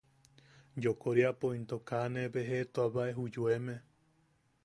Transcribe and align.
Yokoriapo 0.85 1.51
into 1.57 1.77
kaa 1.89 2.07
nee 2.13 2.25
bejeʼetuabae 2.37 3.09
ju 3.17 3.29
yoeme. 3.37 3.79